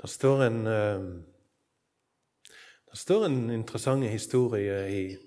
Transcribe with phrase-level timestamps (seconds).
[0.00, 1.02] Det står en, eh,
[2.90, 5.18] det står en interessant historie i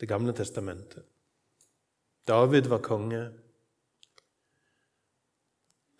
[0.00, 1.04] Det gamle testamentet.
[2.26, 3.30] David var konge.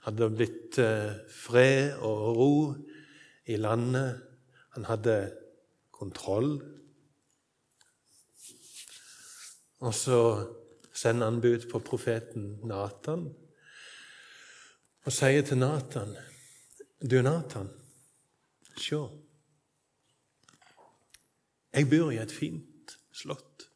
[0.03, 2.57] Hadde blitt eh, fred og ro
[3.47, 4.19] i landet.
[4.75, 5.33] Han hadde
[5.93, 6.59] kontroll.
[9.79, 10.21] Og så
[10.93, 13.29] sender han bud på profeten Natan
[15.05, 16.15] og sier til Natan
[17.05, 17.69] Du, Natan,
[18.81, 19.01] se.
[21.75, 23.71] Jeg bor i et fint slott.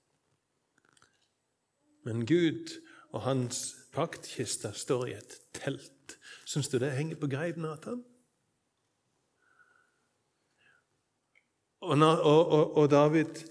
[2.06, 2.70] Men Gud
[3.12, 6.18] og hans paktkiste står i et telt.
[6.48, 8.04] Syns du det henger på greip, Natan?
[11.80, 13.44] Og, og, og, David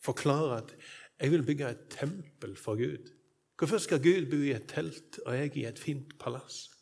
[0.00, 0.76] forklarer at
[1.20, 3.10] 'jeg vil bygge et tempel for Gud'.
[3.58, 6.79] Hvorfor skal Gud bo i et telt og jeg i et fint palass?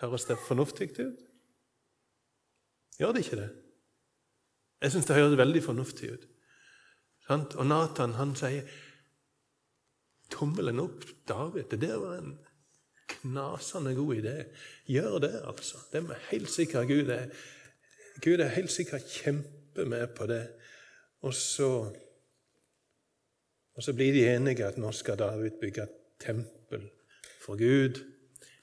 [0.00, 1.22] Høres det fornuftig ut?
[2.98, 3.48] Gjør det ikke det?
[4.82, 6.26] Jeg syns det høres veldig fornuftig ut.
[7.28, 8.68] Og Nathan han sier
[10.32, 11.74] tommelen opp, David.
[11.80, 12.36] Det var en
[13.08, 14.36] knasende god idé.
[14.86, 15.82] Gjør det, altså.
[15.92, 17.30] Det er helt sikkert Gud er.
[18.24, 20.44] Gud er helt sikkert kjempemed på det.
[21.26, 21.70] Og så
[23.78, 26.88] og så blir de enige at nå skal David bygge et tempel
[27.44, 28.00] for Gud.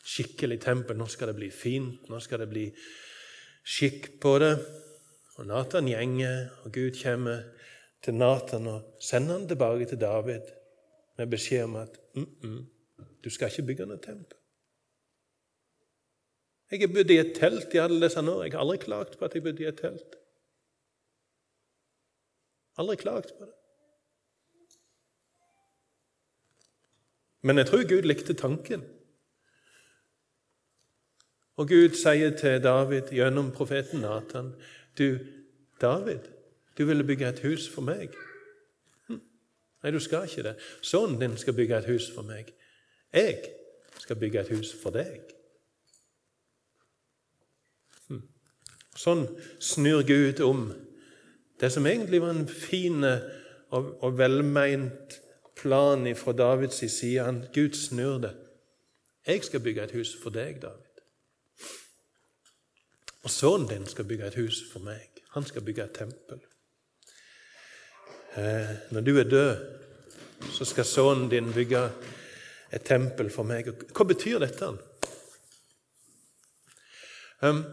[0.06, 0.98] Skikkelig tempel.
[0.98, 2.10] Nå skal det bli fint.
[2.10, 2.66] Nå skal det bli
[3.66, 4.54] skikk på det.
[5.36, 7.44] Og Nathan gjenger, og Gud kommer
[8.06, 10.54] til Nathan og sender han tilbake til David
[11.18, 12.66] med beskjed om at mm -mm,
[13.24, 14.38] du skal ikke bygge noe tempel.
[16.72, 18.44] Jeg har bodd i et telt i alle disse år.
[18.44, 20.16] Jeg har aldri klagt på at jeg bodde i et telt.
[22.78, 23.54] Aldri klagt på det.
[27.42, 28.84] Men jeg tror Gud likte tanken.
[31.56, 34.54] Og Gud sier til David gjennom profeten Nathan
[34.98, 35.18] Du,
[35.82, 36.20] David,
[36.78, 38.16] du ville bygge et hus for meg.
[39.08, 39.20] Hm.
[39.84, 40.56] Nei, du skal ikke det.
[40.82, 42.52] Sønnen din skal bygge et hus for meg.
[43.14, 43.42] Jeg
[44.00, 45.20] skal bygge et hus for deg.
[48.08, 48.24] Hm.
[48.96, 49.28] Sånn
[49.60, 50.70] snur Gud om
[51.60, 55.20] det som egentlig var en fin og, og velmeint
[55.56, 57.24] plan fra Davids side.
[57.24, 58.36] Han, Gud snur det.
[59.28, 60.85] Jeg skal bygge et hus for deg, David.
[63.26, 65.24] Og sønnen din skal bygge et hus for meg.
[65.34, 66.44] Han skal bygge et tempel.
[68.38, 69.66] Eh, når du er død,
[70.54, 71.82] så skal sønnen din bygge
[72.74, 73.72] et tempel for meg.
[73.96, 74.70] Hva betyr dette?
[77.42, 77.64] Um,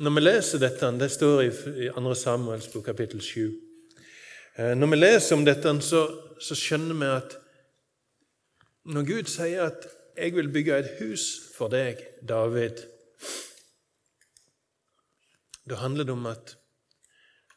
[0.00, 1.50] når vi leser dette, det står i
[1.90, 2.14] 2.
[2.18, 3.52] Samuels bok, kapittel 7
[4.58, 6.06] eh, Når vi leser om dette, så
[6.44, 7.36] så skjønner vi at
[8.84, 11.96] når Gud sier at 'jeg vil bygge et hus for deg,
[12.28, 12.84] David'
[15.68, 16.56] Da handler det om at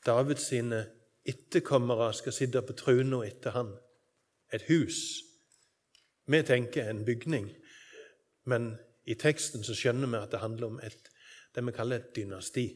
[0.05, 0.85] Davids sine
[1.27, 3.73] etterkommere skal sitte på trona etter han.
[4.53, 4.99] Et hus.
[6.27, 7.49] Vi tenker en bygning,
[8.47, 8.75] men
[9.07, 11.11] i teksten så skjønner vi at det handler om et,
[11.55, 12.67] det vi kaller et dynasti.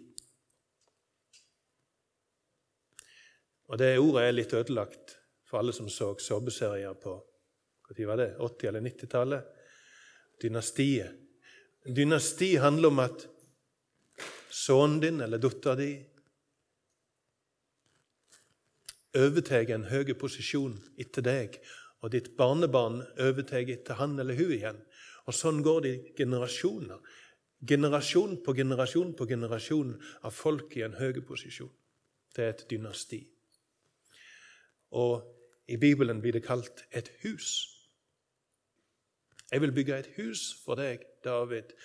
[3.71, 5.15] Og Det ordet er litt ødelagt
[5.47, 7.17] for alle som så såpeserier på
[7.91, 9.43] når var det, 80- eller 90-tallet.
[10.41, 11.11] Dynastiet.
[11.95, 13.27] Dynasti handler om at
[14.51, 15.91] sønnen din eller dattera di
[19.17, 21.57] overtar en høy posisjon etter deg,
[22.01, 24.79] og ditt barnebarn overtar etter han eller hun igjen.
[25.27, 27.01] Og Sånn går det i generasjoner.
[27.67, 29.93] Generasjon på generasjon på generasjon
[30.25, 31.69] av folk i en høy posisjon.
[32.33, 33.21] Det er et dynasti.
[34.97, 35.21] Og
[35.69, 37.67] i Bibelen blir det kalt et hus.
[39.51, 41.75] Jeg vil bygge et hus for deg, David.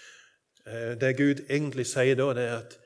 [0.67, 2.79] Eh, det Gud egentlig sier da, det er at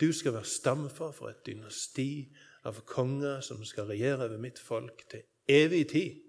[0.00, 2.32] du skal være stamfar for et dynasti
[2.64, 6.22] av konger som skal regjere over mitt folk til evig tid.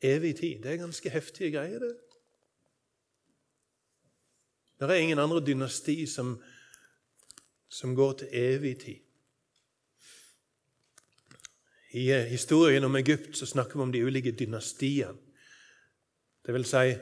[0.00, 0.62] Evig tid.
[0.62, 1.96] Det er ganske heftige greier, det.
[4.80, 6.38] Det er ingen andre dynasti som,
[7.68, 9.00] som går til evig tid.
[11.92, 15.18] I eh, historien om Egypt så snakker vi om de ulike dynastiene.
[16.46, 16.94] Det vil si,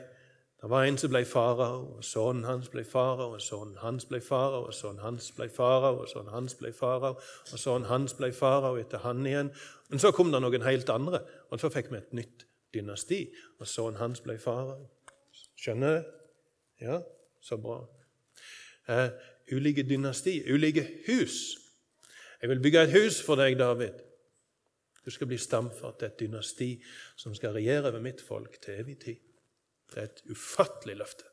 [0.61, 4.19] det var en som ble farao, og sønnen hans ble farao, og sønnen hans ble
[4.21, 7.15] farao, og sønnen hans ble farao, og sønnen hans ble farao,
[7.53, 9.53] og sønnen hans ble farao etter han igjen.
[9.89, 12.43] Men så kom det noen helt andre, og så fikk vi et nytt
[12.75, 13.21] dynasti,
[13.59, 14.83] og sønnen hans ble farao.
[15.55, 16.11] Skjønner du?
[16.83, 16.99] Ja,
[17.43, 17.79] så bra.
[18.91, 19.07] Eh,
[19.55, 21.55] ulike dynasti, ulike hus.
[22.41, 24.03] Jeg vil bygge et hus for deg, David.
[25.05, 26.69] Du skal bli stamfar til et dynasti
[27.15, 29.28] som skal regjere over mitt folk til evig tid.
[29.89, 31.25] Det er et ufattelig løfte.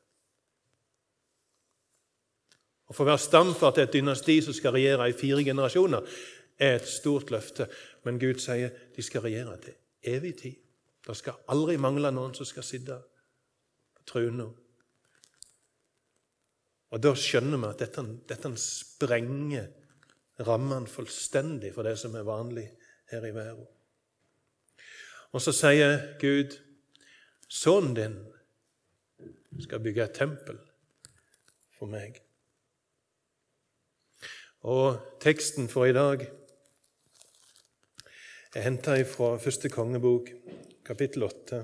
[2.86, 6.06] Å få være stamfar til et dynasti som skal regjere i fire generasjoner,
[6.58, 7.66] er et stort løfte.
[8.06, 10.60] Men Gud sier de skal regjere til evig tid.
[11.06, 12.96] Det skal aldri mangle noen som skal sitte
[13.94, 14.46] på trona.
[16.94, 19.66] Og Da skjønner vi at dette, dette sprenger
[20.46, 22.66] rammene fullstendig for det som er vanlig
[23.10, 23.66] her i verden.
[25.34, 26.54] Og så sier Gud,
[27.48, 28.16] sønnen din
[29.62, 30.58] skal bygge et tempel
[31.78, 32.20] for meg.
[34.66, 36.24] Og teksten for i dag
[38.56, 40.30] er henta fra første kongebok,
[40.84, 41.60] kapittel 8.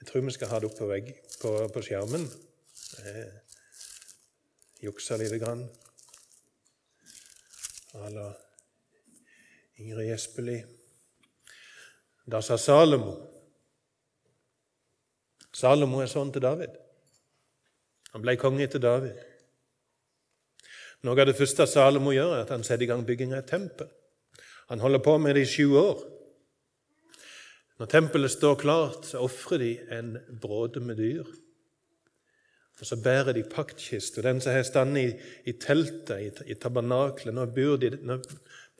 [0.00, 2.26] Jeg tror vi skal ha det opp på, vegg, på, på skjermen.
[4.82, 5.62] Juksa lite grann.
[7.94, 8.34] Eller
[9.78, 10.66] Ingrid Espelid.
[12.26, 13.14] Da sa Salomo
[15.52, 16.72] Salomo er sånn til David.
[18.12, 19.18] Han ble konge etter David.
[21.02, 23.52] Noe av det første Salomo gjør, er at han setter i gang bygging av et
[23.52, 23.90] tempel.
[24.70, 26.02] Han holder på med det i sju år.
[27.80, 31.26] Når tempelet står klart, så ofrer de en bråde med dyr.
[32.80, 35.08] Og Så bærer de paktkista, den som har stått i,
[35.46, 37.34] i, teltet, i, i tabernaklet.
[37.34, 37.44] Nå,
[38.02, 38.18] nå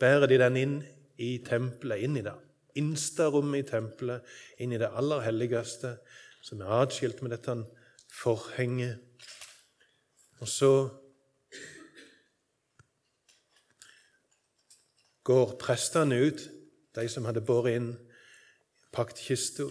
[0.00, 0.78] bærer de den inn
[1.19, 2.34] i tempelet, inn i det
[2.78, 4.28] innstarommet i tempelet,
[4.62, 5.96] inn i det aller helligste,
[6.42, 7.54] som er atskilt med dette
[8.12, 8.98] forhenget.
[10.42, 10.72] Og så
[15.22, 16.42] går prestene ut,
[16.96, 17.92] de som hadde båret inn
[18.92, 19.68] paktkista.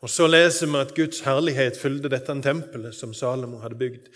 [0.00, 4.08] Og så leser vi at Guds herlighet fylte dette tempelet som Salomo hadde bygd.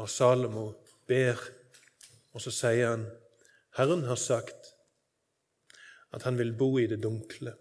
[0.00, 0.70] Og Salomo
[1.08, 1.40] ber,
[2.34, 3.06] og så sier han,
[3.76, 4.72] Herren har sagt
[6.16, 7.52] at han vil bo i det dunkle.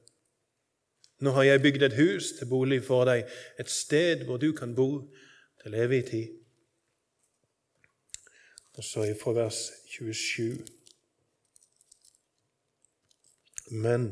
[1.24, 3.24] Nå har jeg bygd et hus til bolig for deg,
[3.60, 4.90] et sted hvor du kan bo
[5.64, 6.34] til evig tid.
[8.76, 10.60] Og så fra vers 27.
[13.72, 14.10] Men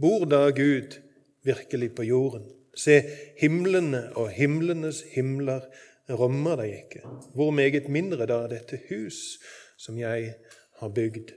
[0.00, 0.96] bor da Gud
[1.44, 2.48] virkelig på jorden?
[2.78, 3.02] Se,
[3.38, 5.66] himlene og himlenes himler
[6.08, 7.02] rommer deg ikke.
[7.34, 9.36] Hvor meget mindre da dette hus
[9.76, 10.34] som jeg
[10.80, 11.34] har bygd?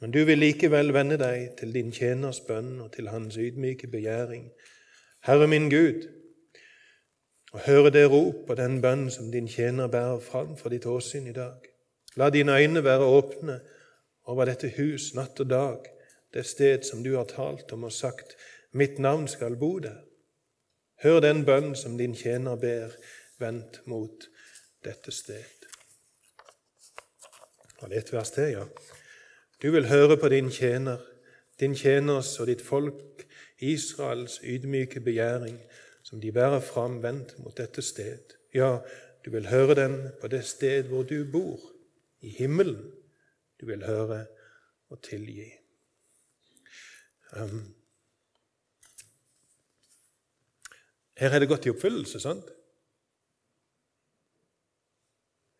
[0.00, 4.50] Men du vil likevel vende deg til din tjeners bønn og til hans ydmyke begjæring.
[5.24, 6.08] Herre min Gud,
[7.54, 11.30] og høre det rop og den bønn som din tjener bærer fram for ditt åsyn
[11.30, 11.62] i dag.
[12.16, 13.60] La dine øyne være åpne
[14.26, 15.86] over dette hus natt og dag,
[16.34, 18.34] det sted som du har talt om og sagt,
[18.72, 20.02] mitt navn skal bo der.
[21.02, 22.94] Hør den bønn som din tjener ber,
[23.38, 24.26] vendt mot
[24.84, 25.68] dette sted.
[27.78, 28.66] Og det er et vers til, ja.
[29.62, 30.98] Du vil høre på din tjener,
[31.60, 33.26] din tjeners og ditt folk,
[33.58, 35.60] Israels ydmyke begjæring,
[36.02, 38.34] som de bærer fram vendt mot dette sted.
[38.54, 38.78] Ja,
[39.24, 41.60] du vil høre den på det sted hvor du bor,
[42.20, 42.92] i himmelen.
[43.60, 44.26] Du vil høre
[44.88, 45.50] og tilgi.
[47.36, 47.74] Um,
[51.16, 52.50] her er det gått i oppfyllelse, sant?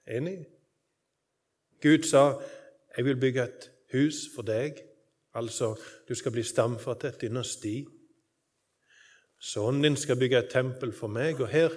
[0.06, 0.44] Enig?
[1.82, 2.40] Gud sa,
[2.96, 4.82] 'Jeg vil bygge et hus for deg.
[5.34, 5.74] Altså,
[6.08, 7.76] du skal bli stamfar til et dynasti.
[9.40, 11.74] Sønnen din skal bygge et tempel for meg, og her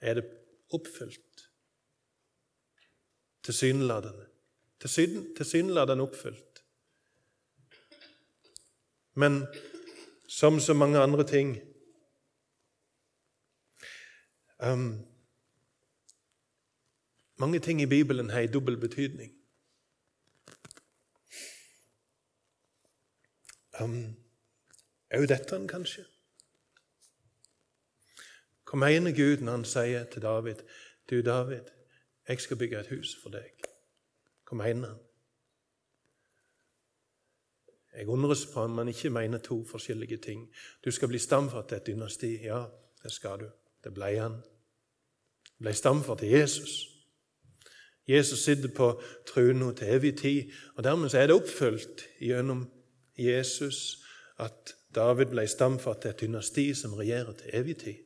[0.00, 0.26] er det
[0.74, 1.46] oppfylt.
[3.42, 4.26] Tilsynelatende.
[4.80, 6.62] Tilsynelatende oppfylt.
[9.14, 9.46] Men
[10.28, 11.56] som så mange andre ting
[14.58, 15.06] um,
[17.38, 19.35] Mange ting i Bibelen har en dobbel betydning.
[23.80, 24.16] Um,
[25.14, 26.04] Òg dette, kanskje?
[28.66, 30.62] Hva mener Gud når han sier til David
[31.10, 31.68] Du, David,
[32.28, 33.68] jeg skal bygge et hus for deg?
[34.48, 35.02] Hva mener han?
[37.96, 40.48] Jeg undres på om han ikke mener to forskjellige ting.
[40.84, 42.32] Du skal bli stamfar til et dynasti.
[42.44, 42.64] Ja,
[43.02, 43.46] det skal du.
[43.84, 44.40] Det ble han.
[45.52, 46.74] Han ble stamfar til Jesus.
[48.08, 48.90] Jesus sitter på
[49.26, 52.66] trona til evig tid, og dermed er det oppfylt gjennom
[53.16, 54.04] Jesus
[54.38, 58.02] at David ble stamfar til et dynasti som regjerer til evig tid.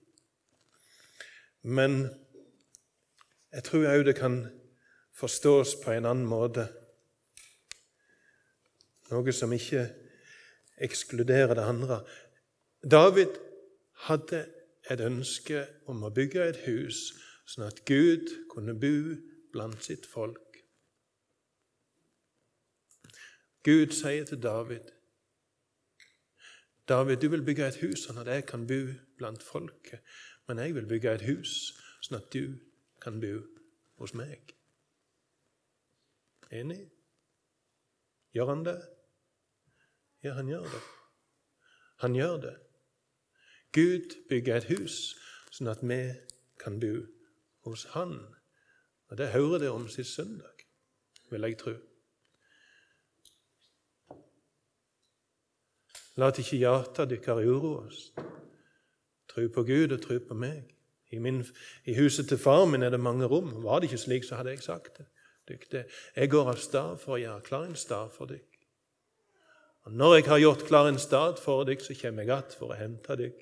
[1.62, 2.08] Men
[3.52, 4.42] jeg tror òg det kan
[5.18, 6.68] forstås på en annen måte.
[9.10, 9.88] Noe som ikke
[10.80, 12.00] ekskluderer det andre.
[12.90, 13.34] David
[14.06, 14.46] hadde
[14.90, 17.10] et ønske om å bygge et hus
[17.50, 19.18] sånn at Gud kunne bo
[19.52, 20.62] blant sitt folk.
[23.66, 24.88] Gud sier til David
[26.88, 28.80] David, du vil bygge et hus sånn at jeg kan bo
[29.18, 30.00] blant folket,
[30.48, 31.52] men jeg vil bygge et hus
[32.02, 32.56] sånn at du
[33.02, 33.34] kan bo
[34.00, 34.54] hos meg.
[36.50, 36.82] Enig?
[38.34, 38.78] Gjør han det?
[40.22, 40.82] Ja, han gjør det.
[42.00, 42.56] Han gjør det.
[43.72, 44.96] Gud bygger et hus
[45.54, 46.00] sånn at vi
[46.60, 46.94] kan bo
[47.66, 48.18] hos Han.
[49.10, 50.66] Og Det hører dere om sist søndag,
[51.30, 51.74] vil jeg tro.
[56.20, 58.10] La ikke hjertet dykkar oss.
[59.30, 60.74] Tro på Gud og tro på meg.
[61.10, 61.40] I, min,
[61.86, 63.54] I, huset til far min er det mange rom.
[63.64, 65.06] Var det ikke slik, så hadde jeg sagt det.
[65.48, 65.84] Dyktig.
[66.16, 68.46] Jeg går av stad for å gjøre klar en stad for dykk.
[69.88, 72.70] Og når jeg har gjort klar en stad for dykk, så kommer jeg att for
[72.70, 73.40] å hente dykk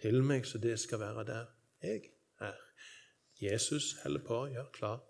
[0.00, 1.46] til meg, så det skal være der
[1.84, 2.56] jeg er.
[3.40, 5.00] Jesus holder på å gjøre klar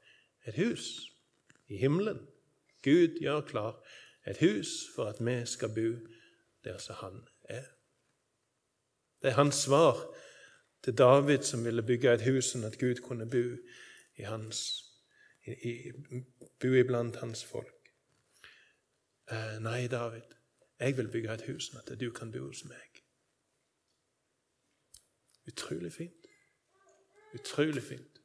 [0.44, 1.06] et hus
[1.68, 2.26] i himmelen.
[2.82, 3.78] Gud gjør klar
[4.26, 6.19] et hus for at vi skal bo der
[6.64, 7.66] som han er.
[9.22, 10.16] Det er hans svar
[10.82, 13.42] til David, som ville bygge et hus sånn at Gud kunne bo,
[14.16, 14.62] i hans,
[15.46, 16.20] i, i,
[16.60, 17.92] bo iblant hans folk.
[19.30, 20.36] Eh, nei, David,
[20.80, 23.02] jeg vil bygge et hus sånn at du kan bo hos meg.
[25.50, 26.30] Utrolig fint.
[27.34, 28.20] Utrolig fint.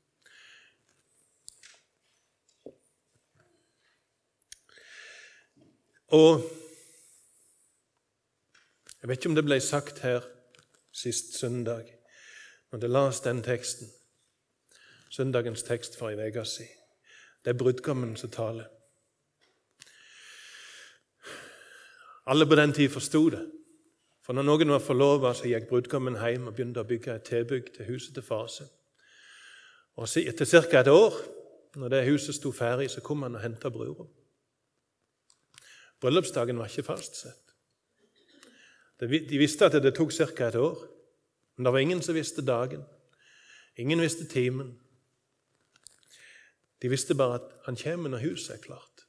[6.15, 6.43] Og
[9.05, 10.23] jeg vet ikke om det ble sagt her
[10.89, 11.91] sist søndag,
[12.71, 13.85] når det las den teksten.
[15.13, 16.79] Søndagens tekst for ei uke siden.
[17.45, 18.65] Det er brudgommen som taler.
[22.25, 23.43] Alle på den tid forsto det.
[24.25, 27.91] For når noen var forlova, gikk brudgommen hjem og begynte å bygge et tilbygg til
[27.93, 28.73] huset til far sin.
[30.01, 30.79] Og Etter ca.
[30.79, 31.21] et år,
[31.75, 34.09] når det huset sto ferdig, så kom han og henta brura.
[36.01, 37.44] Bryllupsdagen var ikke fastsett.
[38.99, 40.47] De visste at det tok ca.
[40.47, 40.87] et år,
[41.55, 42.83] men det var ingen som visste dagen.
[43.75, 44.79] Ingen visste timen.
[46.81, 49.05] De visste bare at han kommer når huset er klart.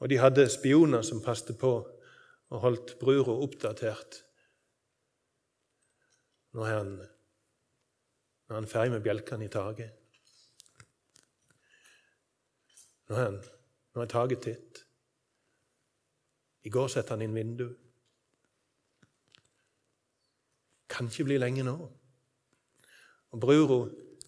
[0.00, 1.72] Og de hadde spioner som passet på
[2.50, 4.24] og holdt brura oppdatert
[6.56, 6.88] når han,
[8.48, 9.92] når han er ferdig med bjelkene i taket.
[13.06, 13.38] Nå er, han,
[13.94, 14.82] nå er taket titt.
[16.64, 17.68] I går satte han inn vindu.
[20.90, 21.76] Kan ikke bli lenge nå.
[23.30, 23.84] Og Brura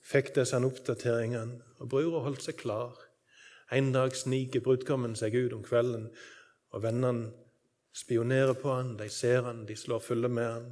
[0.07, 2.97] fikk disse oppdateringene, og brura holdt seg klar.
[3.73, 6.09] En dag sniker brudgommen seg ut om kvelden,
[6.73, 7.31] og vennene
[7.97, 10.71] spionerer på han, de ser han, de slår fulle med han,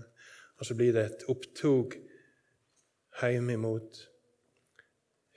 [0.58, 1.96] og så blir det et opptog
[3.20, 4.02] hjem imot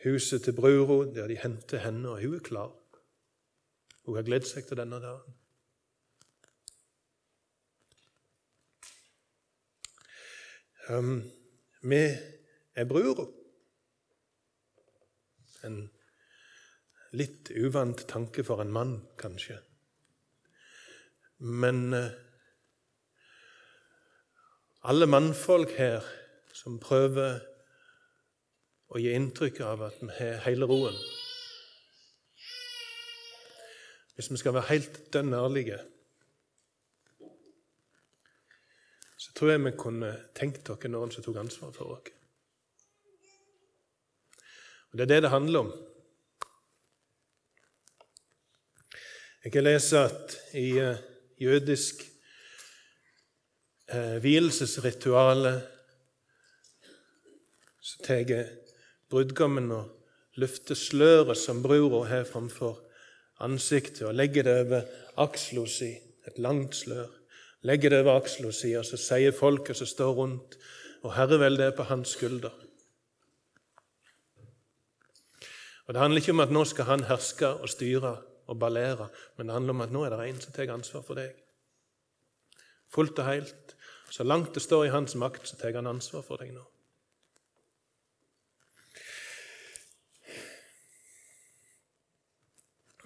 [0.03, 2.73] huset til brura, der de henter henne, og hun er klar.
[4.03, 5.32] Hun har gledet seg til denne dagen.
[10.87, 12.01] Vi
[12.75, 13.29] er bror,
[15.63, 15.77] En
[17.15, 19.61] litt uvant tanke for en mann, kanskje.
[21.39, 22.09] Men uh,
[24.83, 26.03] alle mannfolk her
[26.51, 27.39] som prøver
[28.91, 30.97] å gi inntrykk av at vi har hele roen
[34.13, 35.79] Hvis vi skal være helt dønn ærlige
[39.23, 42.09] så tror jeg vi kunne tenkt dere noen som tok ansvar for oss.
[44.91, 45.69] Og Det er det det handler om.
[49.43, 50.99] Jeg kan lese at i uh,
[51.39, 52.03] jødisk
[53.91, 55.55] eh, vielsesrituale
[57.81, 58.45] så tar
[59.09, 59.89] brudgommen og
[60.39, 62.79] løfter sløret som brura har framfor
[63.43, 64.87] ansiktet, og legger det over
[65.17, 65.91] aksla si,
[66.27, 67.22] et langt slør
[67.63, 70.57] legger det over aksla og så sier folket som står rundt,
[71.03, 72.51] og herreveldet er på hans skulder.
[75.87, 78.17] Og Det handler ikke om at nå skal han herske og styre
[78.47, 81.19] og ballere, men det handler om at nå er det en som tar ansvar for
[81.19, 81.33] deg.
[82.93, 83.75] Fullt og helt.
[84.09, 86.63] Så langt det står i hans makt, så tar han ansvar for deg nå.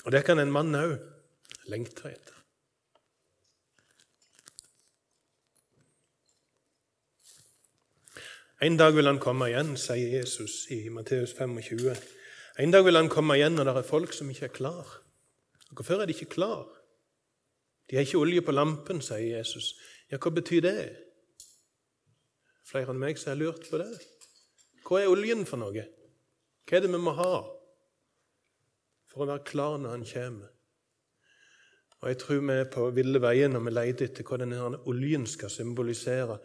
[0.05, 0.97] Og det kan en mann òg
[1.67, 2.36] lengte etter.
[8.61, 11.91] En dag vil han komme igjen, sier Jesus i Matteus 25.
[12.57, 14.95] En dag vil han komme igjen når det er folk som ikke er klar.
[15.77, 16.65] Hvorfor er de ikke klar?
[17.85, 19.75] De har ikke olje på lampen, sier Jesus.
[20.09, 20.73] Ja, hva betyr det?
[22.65, 23.91] Flere enn meg som har lurt på det.
[24.89, 25.85] Hva er oljen for noe?
[26.65, 27.31] Hva er det vi må ha
[29.05, 30.53] for å være klar når han kommer?
[32.01, 35.29] Og Jeg tror vi er på ville veier når vi leter etter hva denne oljen
[35.29, 36.41] skal symbolisere.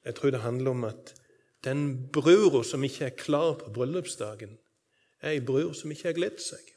[0.00, 1.20] Jeg tror det handler om at
[1.64, 4.56] den brura som ikke er klar på bryllupsdagen,
[5.22, 6.72] er ei bror som ikke har gledd seg.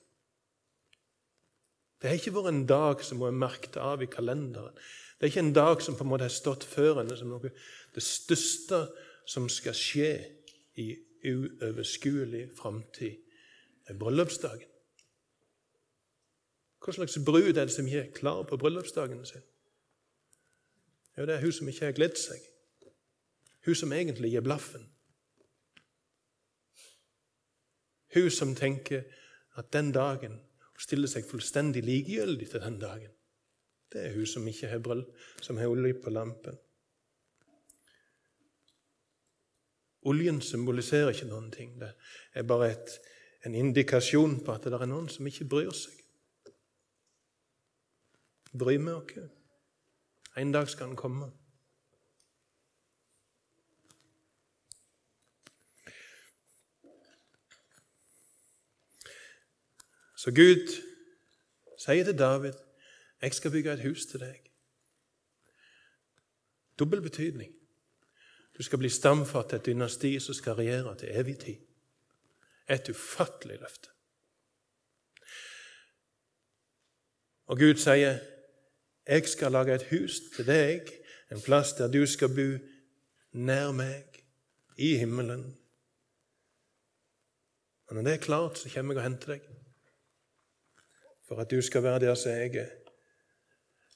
[2.01, 4.75] Det har ikke vært en dag som hun er merket av i kalenderen.
[5.15, 7.50] Det er ikke en dag som på en måte har stått før henne som noe
[7.96, 8.84] det største
[9.25, 10.12] som skal skje
[10.82, 10.92] i
[11.25, 13.22] uoverskuelig framtid.
[13.88, 14.70] er bryllupsdagen.
[16.82, 19.44] Hva slags brud er det som ikke er klar på bryllupsdagen sin?
[21.18, 22.42] Jo, det er hun som ikke har gledd seg.
[23.65, 24.89] Hun som egentlig gir blaffen.
[28.15, 29.03] Hun som tenker
[29.57, 30.39] at den dagen
[30.79, 33.12] stiller seg fullstendig likegyldig til den dagen.
[33.91, 35.05] Det er hun som ikke har brøll,
[35.41, 36.57] som har olje på lampen.
[40.05, 41.79] Oljen symboliserer ikke noen ting.
[41.81, 41.93] Det
[42.34, 42.98] er bare et,
[43.45, 45.95] en indikasjon på at det er noen som ikke bryr seg.
[48.55, 49.31] Bryr vi oss?
[50.38, 51.31] En dag skal han komme.
[60.25, 60.67] Så Gud
[61.77, 62.53] sier til David,
[63.22, 64.51] 'Jeg skal bygge et hus til deg.'
[66.79, 67.53] Dobbel betydning.
[68.58, 71.55] Du skal bli stamfar til et dynasti som skal regjere til evig tid.
[72.70, 73.89] Et ufattelig løfte.
[77.46, 78.20] Og Gud sier,
[79.08, 80.82] 'Jeg skal lage et hus til deg,
[81.32, 82.65] en plass der du skal bo
[83.32, 84.25] nær meg,
[84.77, 85.58] i himmelen.'
[87.88, 89.54] Og Når det er klart, så kommer jeg og henter deg
[91.27, 92.72] for at du skal være der som jeg er.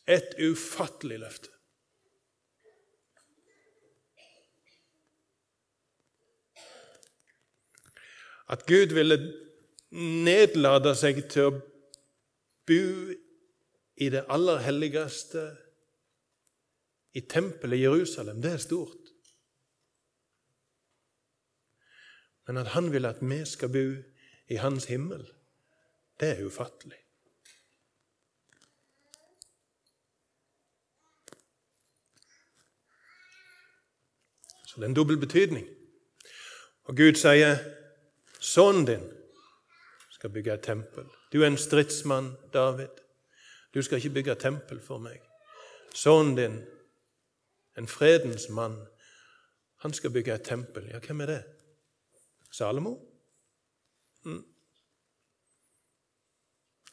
[0.09, 1.50] Et ufattelig løfte.
[8.50, 9.17] At Gud ville
[10.25, 11.57] nedlade seg til å
[12.69, 12.86] bo
[14.00, 15.43] i det aller helligste,
[17.13, 19.13] i tempelet i Jerusalem, det er stort.
[22.48, 23.86] Men at han vil at vi skal bo
[24.49, 25.25] i hans himmel,
[26.21, 26.97] det er ufattelig.
[34.69, 35.67] Så det er en dobbel betydning.
[36.84, 37.58] Og Gud sier,
[38.39, 39.12] 'Sønnen din
[40.12, 42.88] skal bygge et tempel.' Du er en stridsmann, David.
[43.73, 45.21] Du skal ikke bygge et tempel for meg.
[45.95, 46.62] Sønnen din,
[47.77, 48.86] en fredens mann,
[49.77, 50.86] han skal bygge et tempel.
[50.86, 51.43] Ja, hvem er det?
[52.51, 52.97] Salomo?
[54.23, 54.45] Mm.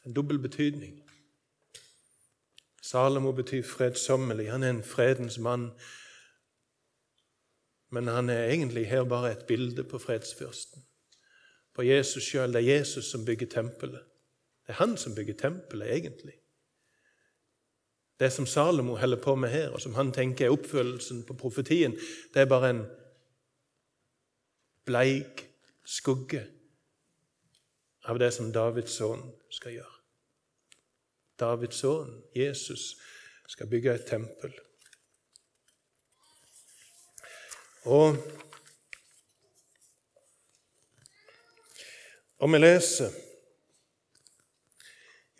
[0.05, 1.11] En dobbel betydning.
[2.81, 4.51] Salomo betyr fredsommelig.
[4.51, 5.71] Han er en fredens mann.
[7.89, 10.83] Men han er egentlig her bare et bilde på fredsfyrsten.
[11.73, 12.53] På Jesus sjøl.
[12.53, 14.03] Det er Jesus som bygger tempelet.
[14.67, 16.33] Det er han som bygger tempelet, egentlig.
[18.19, 21.93] Det som Salomo holder på med her, og som han tenker er oppfyllelsen på profetien,
[22.33, 22.85] det er bare en
[24.85, 25.45] bleik
[25.85, 26.41] skugge
[28.07, 29.95] av det som Davids sønn skal gjøre.
[31.39, 32.95] Davids sønn, Jesus,
[33.47, 34.55] skal bygge et tempel.
[37.87, 38.17] Og
[42.37, 43.09] Og vi leser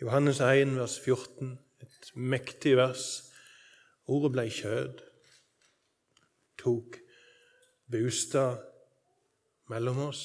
[0.00, 3.04] Johannes 1, vers 14, et mektig vers.
[4.06, 4.98] Ordet ble kjød,
[6.58, 6.98] tok
[7.92, 8.58] bostad
[9.70, 10.24] mellom oss.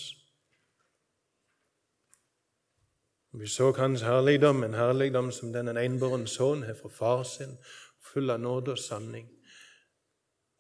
[3.34, 7.58] Vi så hans herligdom, en herligdom som den en enbåren sønn har fra far sin,
[8.02, 9.30] full av nåde og sanning.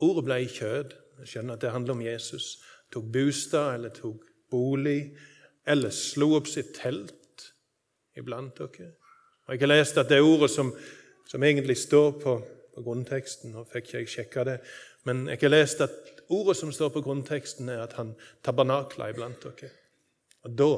[0.02, 0.94] Ordet ble kjød.
[1.24, 2.58] Skjønner at det handler om Jesus.
[2.94, 5.14] Tok bostad eller tok bolig
[5.68, 7.48] eller slo opp sitt telt
[8.20, 8.94] iblant dere.
[9.48, 10.72] Og Jeg har lest at det ordet som,
[11.28, 12.36] som egentlig står på,
[12.76, 14.58] på grunnteksten Nå fikk jeg sjekka det,
[15.08, 19.44] men jeg har lest at ordet som står på grunnteksten, er at han tabernakla iblant
[19.44, 19.72] dere.
[20.44, 20.70] Og da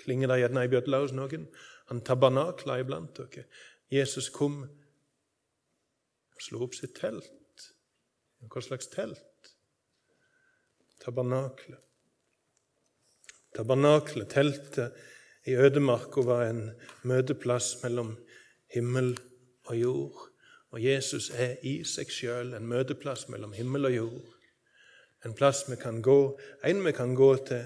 [0.00, 1.46] klinger det gjerne i bjødla hos noen.
[1.92, 3.44] Han tabernakla iblant dere.
[3.92, 7.39] Jesus kom og slo opp sitt telt.
[8.48, 9.26] Hva slags telt?
[11.00, 11.78] tabernaklet.
[13.54, 14.92] Tabernaklet, teltet
[15.46, 16.70] i ødemarka, var en
[17.02, 18.14] møteplass mellom
[18.74, 19.16] himmel
[19.64, 20.26] og jord.
[20.70, 24.36] Og Jesus er i seg sjøl en møteplass mellom himmel og jord.
[25.24, 27.64] En plass vi kan gå, en vi kan gå til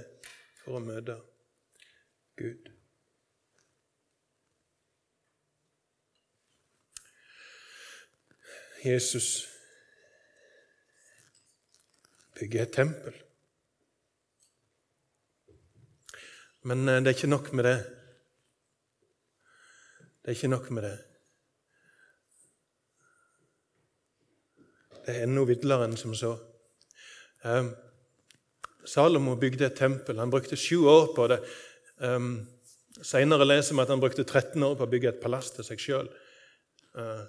[0.65, 1.19] for å møte
[2.41, 2.71] Gud.
[8.85, 9.54] Jesus
[12.38, 13.14] bygge et tempel.
[16.64, 17.77] Men eh, det er ikke nok med det.
[20.25, 20.97] Det er ikke nok med det.
[25.05, 26.33] Det er enda vidlere enn som så.
[27.44, 27.68] Eh,
[28.88, 30.18] Salomo bygde et tempel.
[30.18, 31.40] Han brukte sju år på det.
[32.01, 32.29] Eh,
[33.05, 35.81] Seinere leser vi at han brukte 13 år på å bygge et palass til seg
[35.83, 36.11] sjøl.
[36.97, 37.25] Eh,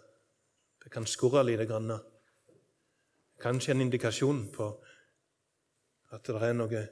[0.84, 1.98] det kan skurre lite grann.
[3.42, 4.70] Kanskje en indikasjon på
[6.16, 6.84] at det noe,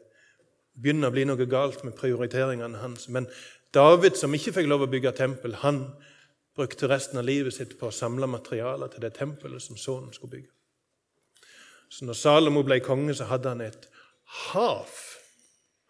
[0.73, 3.07] begynner å bli noe galt med prioriteringene hans.
[3.09, 3.27] Men
[3.73, 5.85] David, som ikke fikk lov å bygge tempel, han
[6.53, 10.37] brukte resten av livet sitt på å samle materialer til det tempelet som sønnen skulle
[10.37, 10.51] bygge.
[11.93, 13.87] Så når Salomo ble konge, så hadde han et
[14.49, 14.89] hav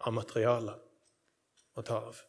[0.04, 0.78] av materialer
[1.74, 2.20] å ta av.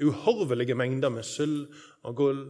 [0.00, 1.72] Uhorvelige mengder med sølv
[2.04, 2.42] og gull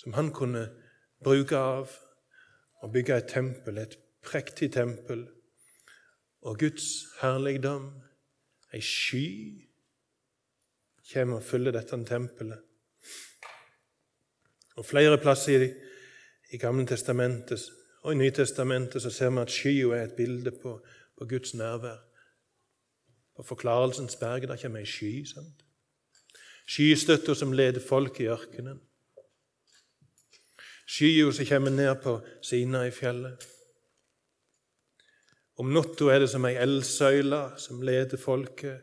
[0.00, 0.70] som han kunne
[1.20, 1.92] bruke av
[2.80, 5.26] og bygge et tempel, et prektig tempel.
[6.42, 6.86] Og Guds
[7.20, 7.90] herligdom,
[8.72, 9.26] ei sky,
[11.12, 12.62] kommer og fyller dette tempelet.
[14.76, 15.70] Og Flere plasser i,
[16.54, 17.68] i Gamle testamentet
[18.02, 20.78] og i Nytestamentet så ser vi at skya er et bilde på,
[21.18, 21.98] på Guds nærvær.
[23.36, 25.24] På Forklarelsens berg der kommer ei sky.
[25.24, 25.64] sant?
[26.66, 28.80] Skystøtta som leder folk i ørkenen.
[30.90, 33.46] Skya som kommer ned på Sina i fjellet.
[35.60, 38.80] Om natta er det som ei eldsøyle som leder folket,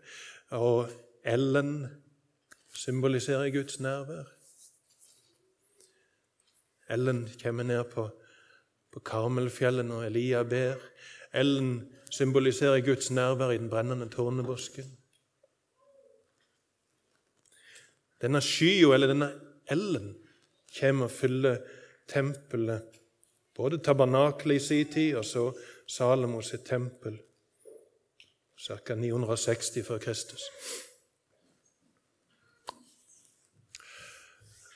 [0.56, 0.88] og
[1.28, 1.82] ellen
[2.78, 4.30] symboliserer Guds nærvær.
[6.96, 8.06] Ellen kommer ned på,
[8.94, 10.80] på Karmelfjellet når Elia ber.
[11.36, 11.82] Ellen
[12.14, 14.94] symboliserer Guds nærvær i den brennende tårnebosken.
[18.22, 19.34] Denne skya, eller denne
[19.70, 20.14] ellen,
[20.80, 21.60] kommer og fyller
[22.08, 23.02] tempelet.
[23.56, 25.50] Både tabernaklet i sin tid og så
[25.88, 27.18] Salomo sitt tempel
[28.58, 28.96] ca.
[28.96, 30.44] 960 før Kristus.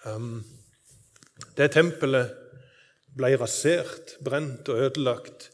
[0.06, 0.44] Um,
[1.58, 2.32] det tempelet
[3.18, 5.50] ble rasert, brent og ødelagt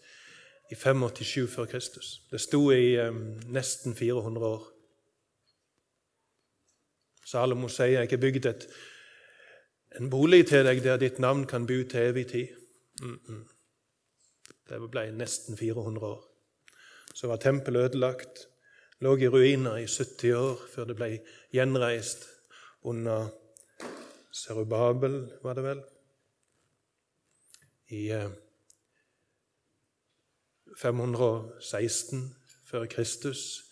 [0.71, 2.21] i 587 før Kristus.
[2.31, 4.67] Det sto i um, nesten 400 år.
[7.25, 8.67] Salomo sier, 'Jeg har bygd et,
[9.97, 12.55] en bolig til deg der ditt navn kan bo til evig tid'.
[13.01, 13.47] Mm -mm.
[14.69, 16.23] Det ble nesten 400 år.
[17.15, 18.47] Så var tempelet ødelagt,
[18.99, 21.19] lå i ruiner i 70 år før det ble
[21.53, 22.27] gjenreist
[22.81, 23.29] under
[24.31, 25.83] Serubabel, var det vel,
[27.89, 28.11] i
[30.77, 32.29] 516 eh,
[32.65, 33.63] før Kristus.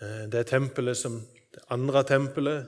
[0.00, 1.22] Eh, det tempelet som
[1.54, 2.66] det andre tempelet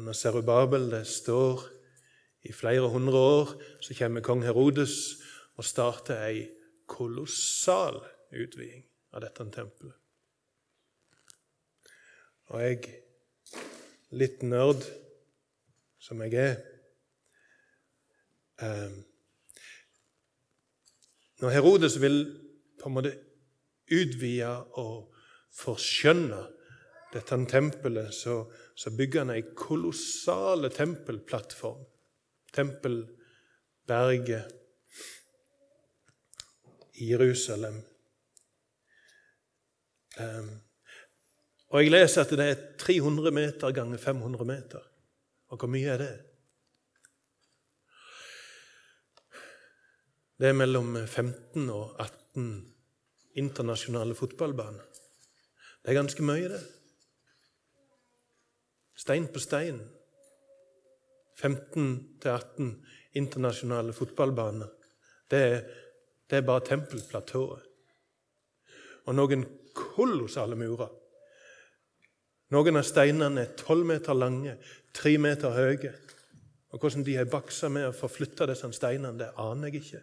[0.00, 1.60] under Serubabel det står
[2.48, 3.50] i flere hundre år.
[3.80, 5.20] Så kommer kong Herodes
[5.60, 6.46] og starter ei
[6.88, 8.00] kolossal
[8.32, 9.96] utviding av dette tempelet.
[12.50, 12.94] Og jeg,
[14.16, 14.82] litt nerd
[16.00, 16.56] som jeg er
[18.64, 18.96] eh,
[21.40, 22.18] Når Herodes vil
[22.80, 23.12] på en måte
[23.88, 25.14] utvide og
[25.56, 26.40] forskjønne
[27.12, 28.44] dette tempelet, så,
[28.74, 31.82] så bygger han ei kolossal tempelplattform.
[32.54, 34.56] Tempelberget
[37.00, 37.80] i Jerusalem.
[40.20, 40.50] Um,
[41.70, 44.82] og Jeg leser at det er 300 meter ganger 500 meter.
[45.50, 46.12] Og hvor mye er det?
[50.40, 52.74] Det er mellom 15 og 18
[53.36, 54.86] internasjonale fotballbaner.
[55.82, 56.62] Det er ganske mye, det.
[59.00, 59.80] Stein på stein.
[61.40, 62.72] 15-18
[63.16, 64.68] internasjonale fotballbaner.
[65.30, 65.60] Det er,
[66.30, 67.62] det er bare tempelplatået.
[69.08, 70.90] Og noen kolossale murer.
[72.52, 74.56] Noen av steinene er tolv meter lange,
[74.92, 75.94] tre meter høye.
[76.70, 80.02] Og Hvordan de har baksa med å forflytte disse steinene, det aner jeg ikke.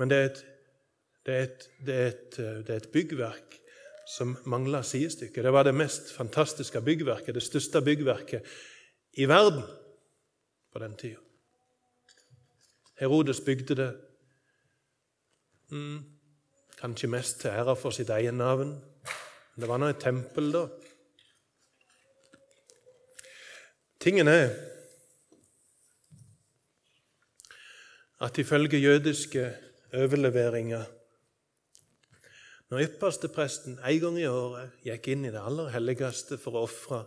[0.00, 0.42] Men det er et,
[1.26, 3.60] det er et, det er et, det er et byggverk
[4.08, 5.42] som mangla sidestykke.
[5.42, 8.46] Det var det mest fantastiske byggverket, det største byggverket
[9.20, 9.62] i verden
[10.72, 11.20] på den tida.
[12.98, 13.90] Herodes bygde det
[15.70, 15.98] mm,
[16.80, 18.72] kanskje mest til ære for sitt egen navn.
[19.54, 20.64] Men det var nå et tempel, da.
[24.00, 24.50] Tingen er
[28.24, 29.50] at ifølge jødiske
[29.94, 30.84] overleveringer
[32.68, 37.04] Når ypperstepresten en gang i året gikk inn i det aller helligste for å ofre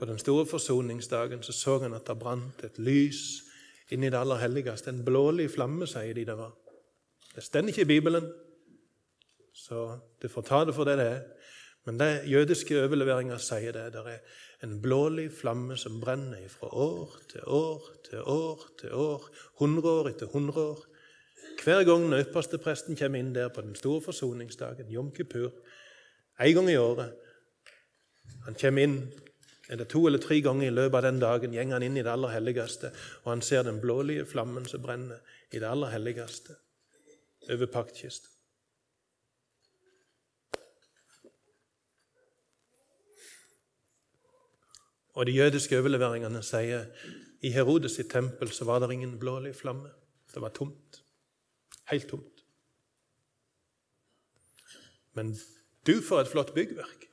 [0.00, 3.42] på den store forsoningsdagen, så så han at det brant et lys
[3.94, 4.90] inn i det aller helligste.
[4.90, 6.54] En blålig flamme, sier de det var.
[7.34, 8.26] Det står ikke i Bibelen,
[9.54, 11.22] så du får ta det for det det er.
[11.86, 13.92] Men det jødiske overleveringer sier det.
[13.94, 19.28] Det er en blålig flamme som brenner fra år til år til år til år,
[19.62, 20.82] hundre år etter hundreår.
[21.64, 25.50] Hver gang den ypperste presten kommer inn der på den store forsoningsdagen, Jom Kippur,
[26.40, 27.12] en gang i året
[28.46, 29.12] Han kommer inn
[29.70, 32.10] eller to eller tre ganger i løpet av den dagen går han inn i det
[32.10, 32.90] aller helligste,
[33.22, 35.20] og han ser den blålige flammen som brenner
[35.52, 36.56] i det aller helligste
[37.50, 38.28] over paktkista.
[45.14, 46.86] Og De jødiske overleveringene sier
[47.42, 49.90] i Herodes sitt tempel så var det ingen blålig flamme.
[50.34, 51.02] Det var tomt.
[51.90, 52.44] Helt tomt.
[55.12, 55.32] Men
[55.86, 57.08] du får et flott byggverk.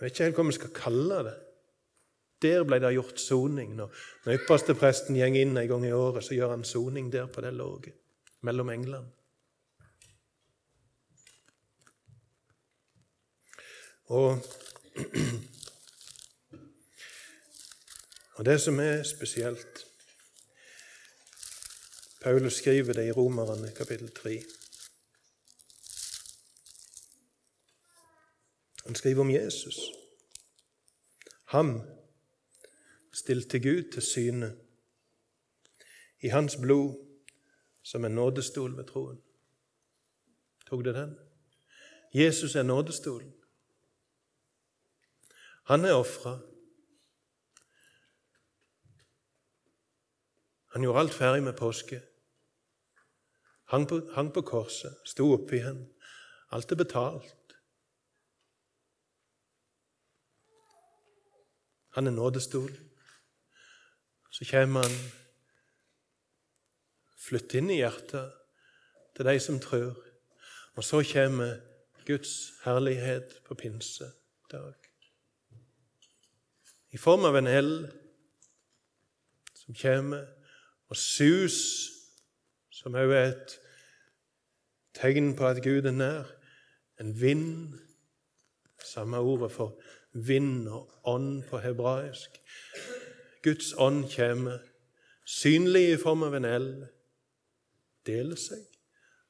[0.01, 1.35] vet ikke helt hva vi skal kalle det.
[2.43, 3.77] Der ble det gjort soning.
[3.79, 7.31] Når, når ypperste presten går inn en gang i året, så gjør han soning der
[7.31, 7.95] på det låget
[8.43, 9.07] mellom englene.
[14.11, 14.43] Og,
[18.35, 19.85] og det som er spesielt
[22.21, 24.43] Paulus skriver det i Romerne kapittel 3.
[28.85, 29.75] Han skriver om Jesus.
[31.45, 31.81] Ham
[33.13, 34.55] stilte Gud til syne
[36.21, 37.19] i hans blod
[37.81, 39.21] som en nådestol ved troen.
[40.69, 41.17] Tok du den?
[42.13, 43.33] Jesus er nådestolen.
[45.69, 46.39] Han er ofra.
[50.73, 52.01] Han gjorde alt ferdig med påske.
[53.71, 55.85] Hang på, hang på korset, sto opp igjen.
[56.51, 57.55] Alt er betalt.
[61.93, 62.71] Han er nådestol.
[64.33, 64.95] så kommer han
[67.21, 68.33] flytter inn i hjertet
[69.15, 69.99] til de som tror.
[70.73, 71.59] Og så kommer
[72.07, 74.82] Guds herlighet på pinsedag.
[76.93, 77.87] I form av en eld
[79.57, 80.27] som kommer,
[80.91, 81.59] og sus,
[82.69, 83.55] som også er et
[84.93, 86.29] tegn på at Gud er nær.
[87.01, 87.73] En vind,
[88.85, 89.79] samme ordet for
[90.13, 92.37] vind og ånd på hebraisk.
[93.43, 94.59] Guds ånd kommer,
[95.25, 96.85] synlig i form av en eld,
[98.05, 98.61] deler seg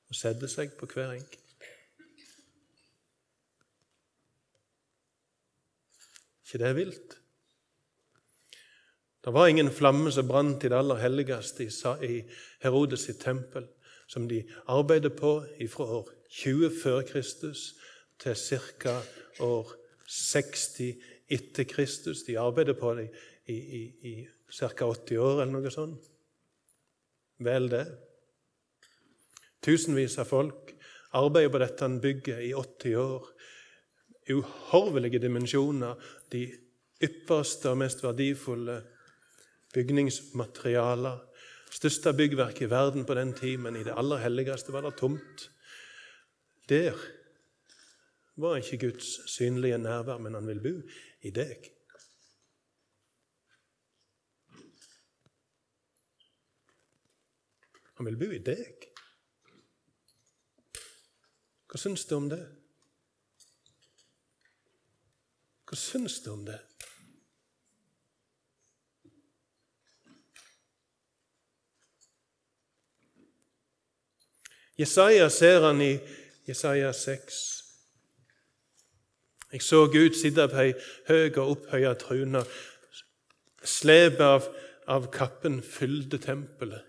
[0.10, 1.40] og setter seg på hver enkelt.
[6.54, 7.23] ikke det er vilt?
[9.24, 11.64] Det var ingen flamme som brant i det aller helligste
[12.04, 12.18] i
[12.64, 13.70] Herodes sitt tempel,
[14.08, 15.38] som de arbeidet på
[15.72, 17.76] fra år 20 før Kristus
[18.20, 18.98] til ca.
[19.40, 19.72] år
[20.08, 20.96] 60
[21.32, 22.24] etter Kristus.
[22.28, 23.10] De arbeidet på det
[23.48, 24.86] i, i, i ca.
[24.86, 26.10] 80 år, eller noe sånt.
[27.44, 27.86] Vel, det.
[29.64, 30.74] Tusenvis av folk
[31.16, 33.30] arbeider på dette bygget i 80 år.
[34.34, 35.96] Uhorvelige dimensjoner.
[36.32, 36.44] De
[37.04, 38.82] ypperste og mest verdifulle
[39.74, 41.20] bygningsmaterialer.
[41.74, 45.50] Største byggverk i verden på den tid, men i det aller helligste var det tomt.
[46.70, 46.98] Der
[48.36, 50.76] var ikke Guds synlige nærvær, men han vil bo
[51.22, 51.70] i deg.
[57.98, 58.90] Han vil bo i deg.
[61.70, 62.42] Hva syns du om det?
[65.70, 66.60] Hva syns du om det?
[74.84, 75.94] Jesaja ser han i
[76.48, 77.42] Jesaja 6.
[79.54, 80.74] Jeg så Gud sitte på ei
[81.08, 82.42] høy og opphøya trone.
[83.64, 84.50] Slepet av,
[84.92, 86.82] av kappen fylte tempelet.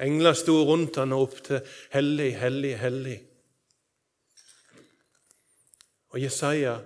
[0.00, 1.60] Engler sto rundt han og ropte
[1.92, 3.20] 'Hellig, hellig, hellig'.
[6.14, 6.78] Og Jesaja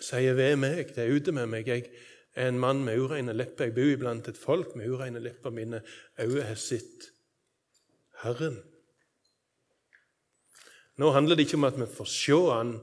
[0.00, 1.86] sier ved meg, det er ute med meg, jeg
[2.40, 3.68] er en mann med ureine lepper.
[3.68, 5.52] Jeg bor iblant et folk med ureine lepper.
[5.54, 5.82] Mine
[6.18, 7.10] øyne har sett
[8.22, 8.60] Herren.
[11.00, 12.78] Nå handler det ikke om at vi får se Han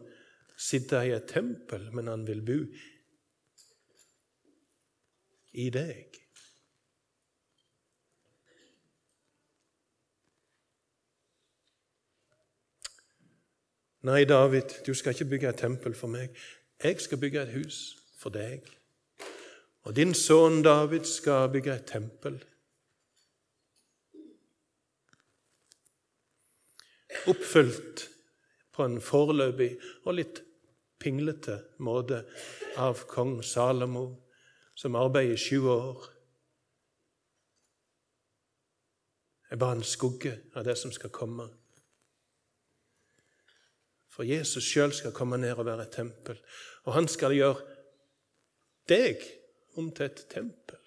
[0.58, 2.62] sitte i et tempel, men han vil bo
[5.54, 6.18] i deg.
[14.08, 16.34] Nei, David, du skal ikke bygge et tempel for meg.
[16.84, 17.80] Jeg skal bygge et hus
[18.22, 18.77] for deg.
[19.88, 22.42] Og din sønn David skal bygge et tempel.
[27.32, 28.04] Oppfylt
[28.76, 29.70] på en foreløpig
[30.04, 30.42] og litt
[31.00, 32.20] pinglete måte
[32.84, 34.04] av kong Salomo,
[34.76, 36.04] som arbeider i sju år.
[39.48, 41.48] Det er bare en skugge av det som skal komme.
[44.12, 46.44] For Jesus sjøl skal komme ned og være et tempel,
[46.84, 47.64] og han skal gjøre
[48.92, 49.24] deg
[49.78, 50.78] om til et tempel.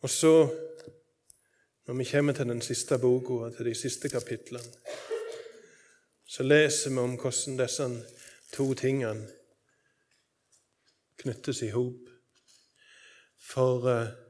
[0.00, 0.32] Og så,
[1.86, 4.64] når vi kommer til den siste boka til de siste kapitlene,
[6.26, 7.88] så leser vi om hvordan disse
[8.52, 9.28] to tingene
[11.18, 12.14] knyttes i hop.
[13.50, 14.27] For uh,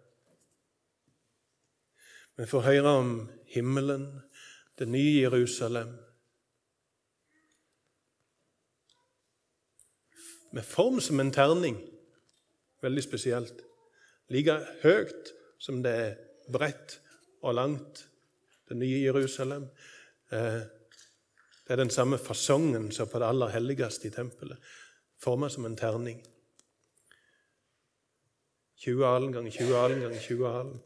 [2.39, 3.15] vi får høre om
[3.51, 4.21] himmelen,
[4.79, 5.97] det nye Jerusalem.
[10.53, 11.81] Med form som en terning.
[12.83, 13.65] Veldig spesielt.
[14.31, 16.15] Like høyt som det er
[16.53, 17.01] bredt
[17.43, 18.07] og langt,
[18.69, 19.67] det nye Jerusalem.
[20.31, 20.63] Eh,
[21.67, 24.59] det er den samme fasongen som på det aller helligste i tempelet.
[25.19, 26.23] Formet som en terning.
[28.77, 30.79] 20 alen ganger 20 alen ganger 20 alen.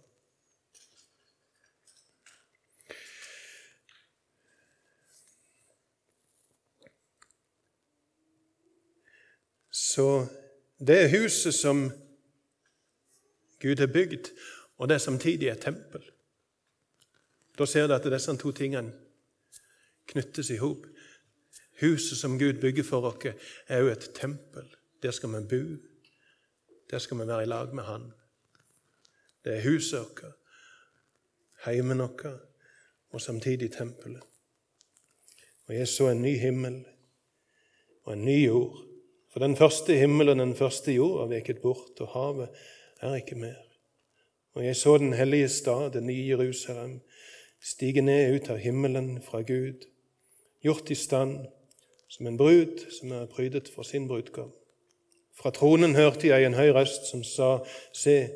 [9.93, 10.27] Så
[10.79, 11.91] det er huset som
[13.61, 14.31] Gud har bygd,
[14.77, 16.03] og det er samtidig et tempel
[17.59, 18.93] Da ser du at disse to tingene
[20.09, 20.87] knyttes i hop.
[21.81, 23.27] Huset som Gud bygger for oss,
[23.69, 24.71] er jo et tempel.
[25.03, 25.61] Der skal vi bo.
[26.91, 28.13] Der skal vi være i lag med Han.
[29.45, 30.35] Det er huset vårt,
[31.65, 32.41] heimen vår,
[33.11, 34.23] og samtidig tempelet.
[35.67, 36.85] Og jeg så en ny himmel
[38.05, 38.92] og en ny jord.
[39.33, 42.49] For den første himmelen, den første jord, er veket bort, og havet
[43.01, 43.61] er ikke mer.
[44.55, 47.01] Og jeg så den hellige stad, det nye Jerusalem,
[47.63, 49.87] stige ned ut av himmelen fra Gud,
[50.61, 51.47] gjort i stand
[52.13, 54.53] som en brud som er prydet for sin brudgom.
[55.33, 58.29] Fra tronen hørte jeg en høy røst som sa, Se,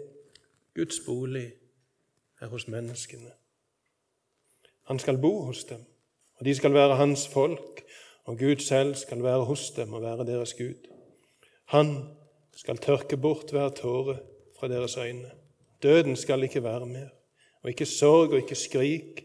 [0.74, 1.50] Guds bolig
[2.40, 3.34] er hos menneskene.
[4.88, 5.84] Han skal bo hos dem,
[6.38, 7.84] og de skal være hans folk,
[8.26, 10.88] og Gud selv skal være hos dem og være deres Gud.
[11.64, 12.16] Han
[12.56, 14.18] skal tørke bort hver tåre
[14.58, 15.30] fra deres øyne.
[15.82, 17.08] Døden skal ikke være mer,
[17.62, 19.22] og ikke sorg og ikke skrik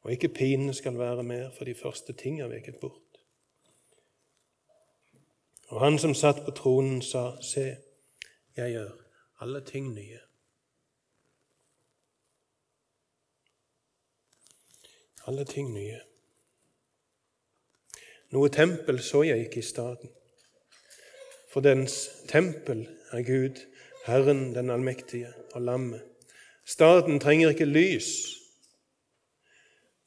[0.00, 3.20] og ikke pine skal være mer, for de første ting er veket bort.
[5.68, 7.76] Og han som satt på tronen, sa, Se,
[8.56, 8.90] jeg gjør
[9.40, 10.20] alle ting nye.
[15.26, 16.00] Alle ting nye.
[18.30, 20.10] Noe tempel så jeg ikke i staden.
[21.48, 23.62] For dens tempel er Gud,
[24.04, 26.02] Herren den allmektige og lammet.
[26.68, 28.10] Staden trenger ikke lys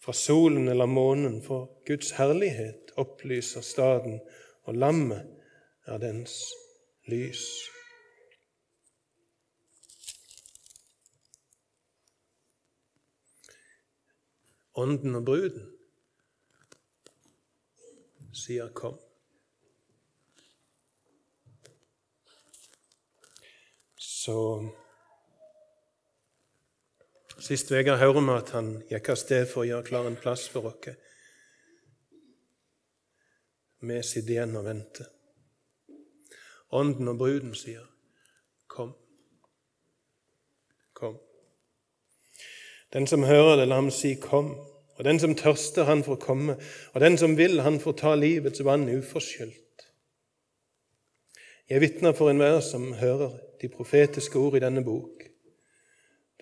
[0.02, 4.20] fra solen eller månen, for Guds herlighet opplyser staden,
[4.64, 5.26] og lammet
[5.86, 6.38] er dens
[7.10, 7.46] lys.
[14.76, 15.71] Ånden og bruden
[18.34, 19.00] sier 'kom'.
[23.98, 24.70] Så
[27.42, 30.44] Sist uke hører vi at han gikk av sted for å gjøre klar en plass
[30.52, 30.92] for oss.
[33.82, 35.08] Vi sitter igjen og venter.
[36.78, 37.88] Ånden og bruden sier,
[38.68, 38.94] 'Kom,
[40.94, 41.18] kom'.
[42.94, 44.71] Den som hører det, la ham si 'kom'.
[45.02, 46.56] Og den som tørster, han får komme.
[46.94, 49.88] Og den som vil, han får ta livets vann uforskyldt.
[51.70, 55.24] Jeg vitner for enhver som hører de profetiske ord i denne bok.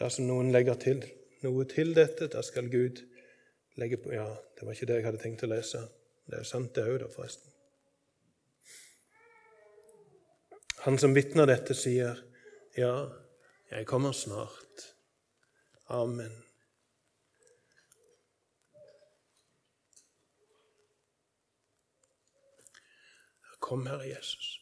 [0.01, 0.99] Dersom noen legger til
[1.45, 2.99] noe til dette, da skal Gud
[3.79, 5.85] legge på Ja, det var ikke det jeg hadde tenkt å lese.
[6.27, 7.47] Det er sant, det òg, da, forresten.
[10.83, 12.19] Han som vitner dette, sier,
[12.75, 13.07] Ja,
[13.71, 14.89] jeg kommer snart.
[15.87, 16.48] Amen.
[23.69, 24.55] Kom, Herre Jesus.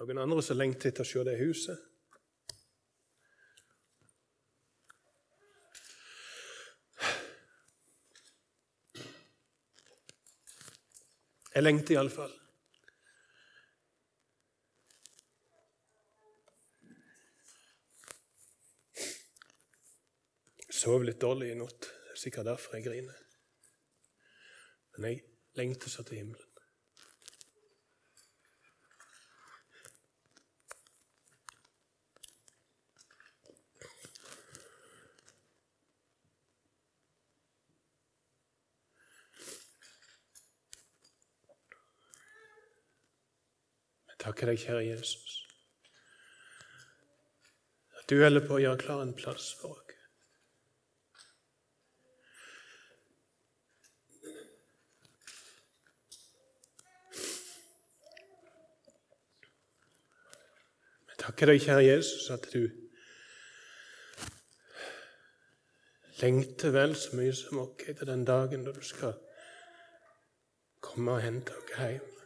[0.00, 1.87] Noen andre som lengter etter å se det huset?
[11.58, 12.30] Jeg lengter iallfall.
[20.70, 21.88] Sov litt dårlig i natt.
[21.88, 23.18] Det er sikkert derfor jeg griner.
[24.94, 25.24] Men jeg
[25.58, 26.47] lengter så til himmelen.
[44.38, 45.30] Takker deg, kjære Jesus,
[47.98, 49.96] at du holder på å gjøre klar en plass for oss.
[61.18, 62.68] Takker deg, kjære Jesus, at du
[66.22, 69.18] lengter vel så mye som oss etter den dagen da du skal
[70.78, 72.17] komme og hente oss hjem.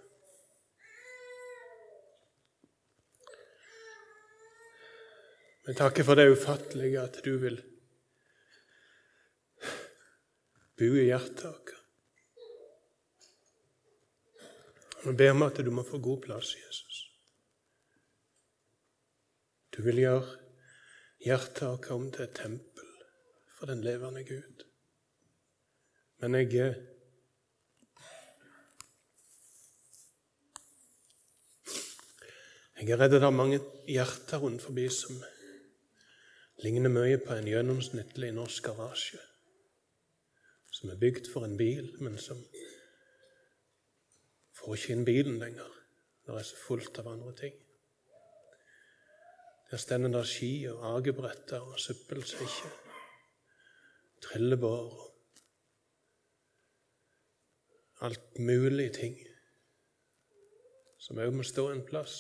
[5.67, 7.61] Men takker for det ufattelige at du vil
[10.79, 11.75] bo i hjertet vårt.
[15.03, 16.99] Vi ber om at du må få god plass, Jesus.
[19.75, 20.39] Du vil gjøre
[21.23, 22.91] hjertet vårt om til et tempel
[23.59, 24.67] for den levende Gud.
[26.23, 26.89] Men jeg
[32.83, 35.21] Jeg er redd det er mange hjerter rundt forbi som
[36.63, 39.21] ligner mye på en gjennomsnittlig norsk garasje
[40.73, 42.39] som er bygd for en bil, men som
[44.57, 45.69] får ikke inn bilen lenger.
[46.27, 47.55] Det er så fullt av andre ting.
[49.71, 52.73] Der stender det ski og agebretter og søppelsekker,
[54.27, 55.09] trillebår og
[58.07, 59.19] alt mulig ting
[61.03, 62.17] som òg må stå en plass.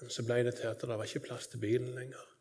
[0.00, 2.31] Men så ble det til at det var ikke plass til bilen lenger.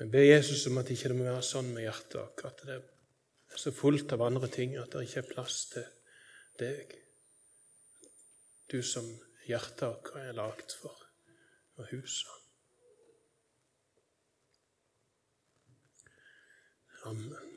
[0.00, 2.76] Men ber Jesus om at det ikke må være sånn med hjertet vårt, at det
[2.78, 5.84] er så fullt av andre ting at det ikke er plass til
[6.62, 6.94] deg.
[8.72, 9.04] Du som
[9.44, 11.04] hjertet vårt er lagd for,
[11.76, 12.32] og huset.
[17.04, 17.49] Amen.